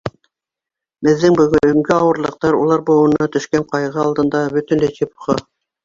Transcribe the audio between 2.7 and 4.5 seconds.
быуынына төшкән ҡайғы алдында